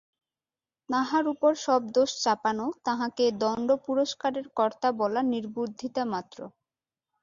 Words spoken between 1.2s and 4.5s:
উপর সব দোষ চাপানো, তাঁহাকে দণ্ড-পুরস্কারের